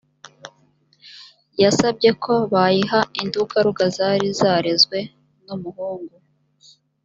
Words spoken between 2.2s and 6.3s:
ko bayiha indugaruga zari zarezwe n’ umuhungu